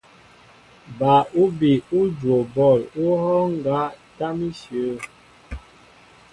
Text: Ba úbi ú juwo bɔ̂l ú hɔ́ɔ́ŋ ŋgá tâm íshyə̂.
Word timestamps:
Ba 0.97 1.13
úbi 1.43 1.71
ú 1.97 1.99
juwo 2.17 2.39
bɔ̂l 2.55 2.79
ú 3.03 3.05
hɔ́ɔ́ŋ 3.21 3.49
ŋgá 3.57 3.79
tâm 4.17 4.37
íshyə̂. 4.49 4.95